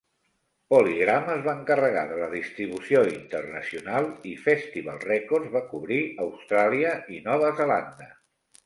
[0.73, 7.25] PolyGram es va encarregar de la distribució internacional i Festival Records va cobrir Austràlia i
[7.31, 8.13] Nova Zelanda.